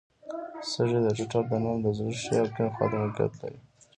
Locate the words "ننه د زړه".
1.63-2.13